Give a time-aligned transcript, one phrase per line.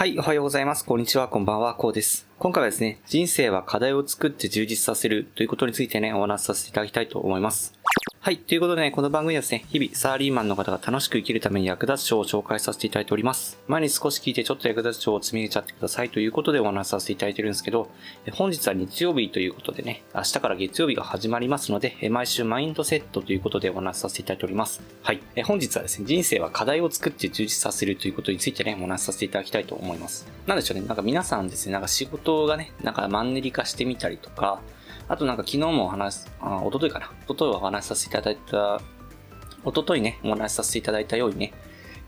[0.00, 0.86] はい、おはようございます。
[0.86, 2.26] こんにちは、こんばんは、こうです。
[2.38, 7.78] 今回はですね、人生は課題を作って充実させるということについてね、お話しさせていただきたいと思います。
[8.22, 8.36] はい。
[8.36, 13.58] ということでね、この番組はですね、日々サラリーマンの方が楽しく生きるために役立つ章を紹介させていただいております。
[13.66, 17.90] 前に少し聞いてちょっと役立つ章を積み上げちゃってくださいということでお話しさせていただいてるんですけど、
[18.32, 24.82] 本日は日曜日ということでね、明日から月曜日が始まりますので、毎週マインドセットということでお話しさせていただいております。
[25.02, 25.22] はい。
[25.44, 30.30] 本日はですね、人生は課題を作って充実させるということについてね、お話しさせていただきたいと思います。
[30.46, 34.60] なんでしょうね、なんか皆さんですね、なんか仕事がね、なんかマンネリ化してみたりとか、
[35.08, 37.10] あとなんか昨日もお話、あ、おとといかな。
[37.24, 38.80] おとといはお話しさせていただいた、
[39.64, 41.52] おとといね、お話しさせていただいたようにね、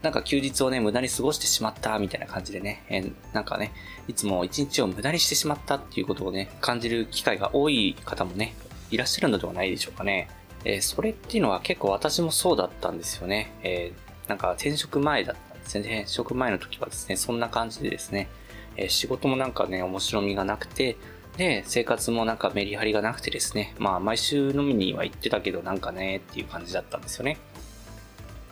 [0.02, 3.72] なんか休日をね、無駄に過ごしてしまったみたいな感じでね、えー、なんかね、
[4.08, 8.54] いつも一日を無駄にしてしまったっていうことをね、感じる機会が多い方もね、
[8.90, 10.28] いらっしゃるのではないでしょうかね。
[10.64, 13.52] えー、それっていうのは結構私もそうだったんですよね。
[13.62, 15.80] えー、なんか転職前だったんですね。
[15.80, 18.28] 転職前の時はですね、そんな感じでですね、
[18.76, 20.96] え仕事もなんかね、面白みがなくて、
[21.36, 27.38] で、生活もなんかメリハリがなくてですね、まあ毎週飲みには行ってたけどなんかねっていう感じだったんですよね。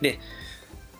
[0.01, 0.19] で、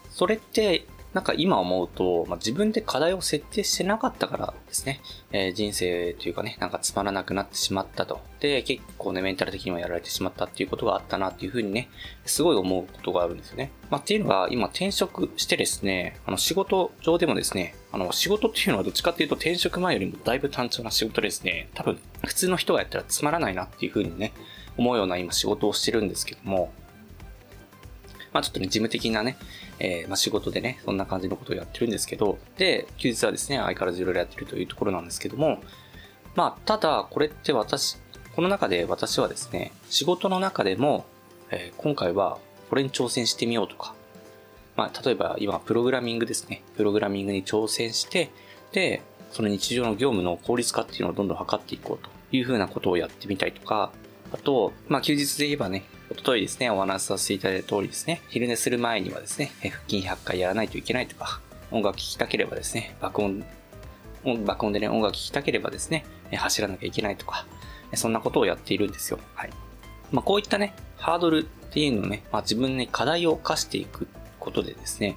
[0.10, 8.22] それってなんか今思うと、まあ、自分で課題を設定してなかったからですね、えー、人生というかね、なんかつまらなくなってしまったと。
[8.40, 11.90] で、結構ね、メンタル的にもやられてしまったっていうことがあったなっていうふうにね、
[12.26, 13.72] すごい思うことがあるんですよね。
[13.90, 24.32] まあ、っていうのが、今転職してですね、あの仕事上でもですね、あの仕事っていうのはどっちかっていうと転職前よりもだいぶ単調な仕事ですね、多分普通の人がやったらつまらないなっていうふうにね、
[24.78, 26.72] 思うような今仕事をしてるんですけども、
[28.34, 29.38] まあちょっとね、事務的なね、
[29.80, 35.62] えー、まあ仕事でね、そんな感じのことをやってるんですけど、で、休日はですね、相変わらずいろいろやってるというところなんですけども、
[36.36, 37.98] まあただ、これって私、
[38.36, 41.06] この中で私はですね、仕事の中でも、
[41.50, 43.94] えー、今回はこれに挑戦してみようとか、
[44.78, 48.32] まあ例えば今プログラミングですね、プログラミングに挑戦して、
[48.72, 53.92] で、その日常の業務の効率化っていうのをどんどん測っていこうというふうなことをやってみたいとか、
[54.32, 61.40] あと、まあ休日で言えばね、おとといですね、お話しさせていただいた通りですね、昼寝する前にはですね、腹筋100回やらないといけないとか、
[61.72, 63.46] 音楽聴きたければですね、爆音、
[64.46, 66.06] 爆音でね、音楽聴きたければですね、
[66.36, 67.48] 走らなきゃいけないとか、
[67.94, 69.20] そんなことをやっているんですよ。
[69.36, 69.52] はい。
[70.12, 75.16] まあ、こういったね、ハードルっていうのをね、まあ、自分に課題を課していくことでですね、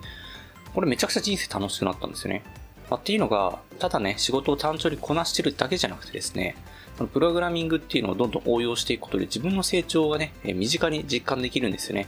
[0.74, 2.44] これめちゃくちゃ人生楽しくなったんですよね。
[2.88, 6.54] まあ、っていうのが、ただね、仕事を単調にこなしてるだけじゃなくてですね、
[7.12, 12.06] プログラミングっていうのをどんどん応用していくことで自分の成長がね、身近に実感できるんですよね。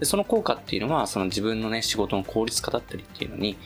[0.00, 3.56] でその効果っていうのは、その自分のね、仕事の効率化だったりっていうのに、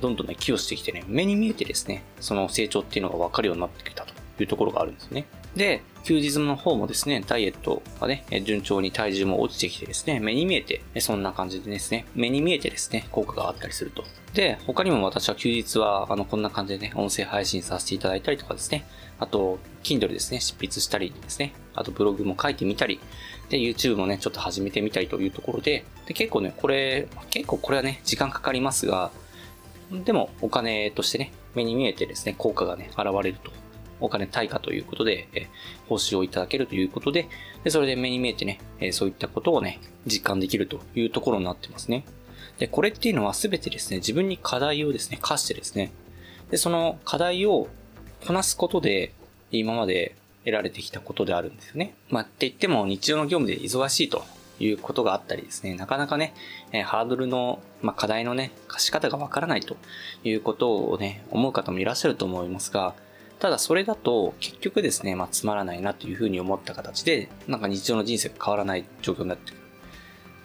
[0.00, 5.26] どんどんね、寄与してきてね、目に見えてですね、その成長っていうのが分かるようになってきたというところがあるんですね。
[5.56, 14.04] で、休日の方もですね、ダイエットがね、順調に体重も落ちてきてですね、目に見えて、そんな感じでですね、目に見えてですね、効果があったりすると。
[14.34, 18.84] で、他にも私は休日は、あの、こんな感じでね、音声配信させていただいたりとかですね、
[19.18, 23.00] あと、Kindle ですね、執筆したりですね、あとブログも書いてみたり、
[23.48, 29.10] で、YouTube もね、ちょっと始めてみたりというところで、で、結構ね、これ、結構これはね、時間かかりますが、
[29.90, 33.63] でも、お金としてね、目に見えてですね、効果がね、現れると。
[34.00, 35.48] お金対価ということで、え
[35.88, 37.28] 報酬をいただけるということで、
[37.62, 42.04] で、それで目に見えてね、えそういったことをね、実感できるというところになってますね。
[42.58, 45.92] で、これっていうのはすべてですね、自分に課題をですね、課してですね、
[46.50, 47.68] で、その課題を
[48.26, 49.12] こなすことで、
[49.50, 51.94] 今まで得られてきたことであるんですよね。
[52.10, 54.24] まあ、って言っても日常の業務で忙しいと
[54.58, 56.34] いうことがあったりですね、なかなかね、
[56.72, 59.76] え、ハードルの、まあ、課題のね、貸し方がわからないと
[60.22, 62.94] いうことをね、思う方もいらっしゃると思いますが、
[63.38, 69.60] ただそれだと結局ですね、まあ、つまらないなというふうに思った形で、なんか日常の人生が変わらない状況になってくる。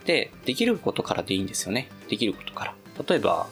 [0.05, 1.89] で、できることからでいいんですよね。
[2.09, 2.75] できることから。
[3.07, 3.47] 例えば、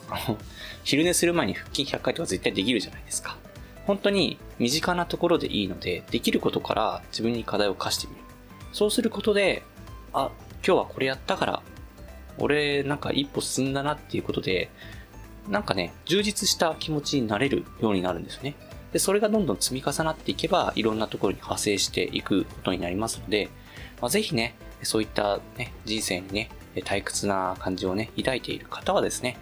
[0.84, 3.36] 昼寝する前に腹筋100回とか絶対できるじゃないですか。
[3.86, 8.20] 本当に身近なところでいいので、できることから自分に課題を課してみる。
[8.72, 9.62] そうすることで、
[10.12, 10.30] あ、
[10.66, 11.62] 今日はこれやったから、
[12.38, 14.68] 俺なんか一歩進んだなっていうことで、
[15.48, 18.54] なんかね、充実した気持ちになれるようになるんですよね。
[18.92, 23.48] で、それがどんどん積み重なっていけば、いろんなところに派生していくことになりますので、
[24.00, 29.36] まあ、ぜひね、そういったね、人生にね、退屈な感じをね、抱いている方はですね、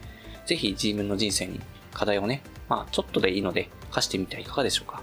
[0.46, 1.60] ぜひ自分の人生に
[1.92, 5.02] 課題をね、まあちょっとでいいので課してみてはいかがでしょうか。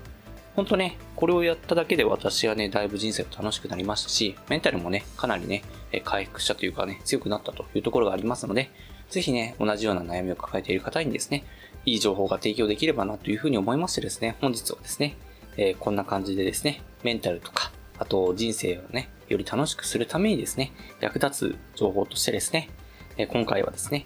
[0.55, 5.63] ほんとね、これをやっただけで私はね、だいぶ人生が楽しくなりましたし、メンタルもね、かなりね、
[6.03, 8.69] 回復したというかね、強くなったというところがありますので、
[9.09, 11.43] ぜひね、同じような悩みを抱えている方にですね、
[11.85, 15.17] いい情報が提供できればなというふうに思いましてですね、本日はですね、
[15.57, 20.71] えー、こんな感じでですね、メンタルとか、あと人生をね、より楽しくするためにですね、
[21.01, 22.69] 役立つ情報としてですね、
[23.17, 24.05] え今回はですね、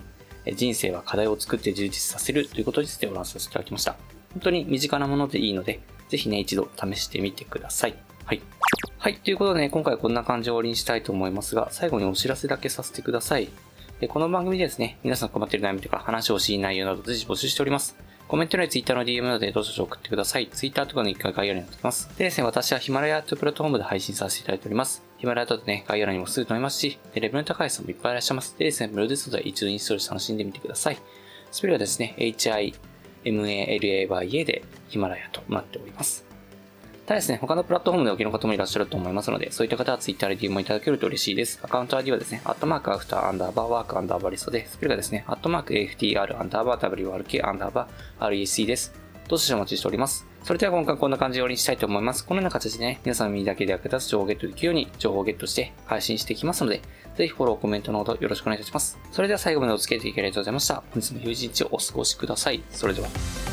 [0.55, 3.95] 人生は課題を作って充実させるということについてお話しさせていただきました。
[4.33, 7.95] 本当に身近なものでいいので、ぜひね、一度試してみてください。
[8.25, 8.41] はい。
[8.97, 9.15] はい。
[9.17, 13.49] ということでね、今回こんな感じで終わりにしたいと思いますが、最後にお知らせだけさせてください。
[13.99, 17.97] でこの番組でですね、皆さん困ってる悩みとか話をしい内容など随時募集しております。
[18.27, 20.47] コメント欄や Twitter の DM などでどうぞ送ってください。
[20.49, 22.07] Twitter とかの一回概要欄に載ってます。
[22.15, 25.03] でですね、私はヒマラヤというプラットフォームで配信させていただいております。
[25.17, 28.55] ヒマラヤだとね、概要欄にもすぐ載りますし、レベルの高い人もいっぱいいらっしゃいます。
[28.55, 30.97] でですね、無料ですので一度インストールして楽しんでみてください。
[31.49, 32.13] スペルはですね、
[33.25, 36.23] HIMALAYA でヒマラヤとなっております。
[37.07, 41.57] ただですね、他のプラットフォームでお聞きの方もいらっしゃると思いますので、そういった方は Twitter で DM もいただけると嬉しいです。
[41.63, 48.93] アカウント ID はですね、アットマークアフターアンダーバーワークアンダーバーリストで、スペルがですね、アットマーク AFTR アンダーバー WRK アンダーバー REC です。
[49.29, 50.27] どうしてお待ちしております。
[50.43, 52.25] それでは今回こんな感じで終わりにしたいと思います。
[52.25, 56.81] このような形でね、皆さんの耳だけで役立つ情報をゲットできるように情報をゲットして配信していきますので、
[57.15, 58.99] ぜひフォロー、コメントのほどよろしくお願いいたします。
[59.13, 60.83] それでは最後までお付き合いいただきありがとうございました。
[60.91, 62.61] 本日も良い一日をお過ごしください。
[62.69, 63.46] それでは。